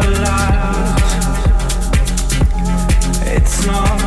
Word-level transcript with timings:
alive. 0.00 0.98
It's 3.36 3.66
not. 3.66 4.03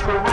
Don't 0.00 0.27